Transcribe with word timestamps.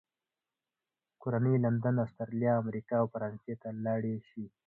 کورنۍ 1.21 1.51
یې 1.55 1.63
لندن، 1.65 1.95
استرالیا، 2.05 2.51
امریکا 2.63 2.95
او 3.01 3.07
فرانسې 3.13 3.53
ته 3.61 3.69
لاړې 3.85 4.15
شي. 4.29 4.45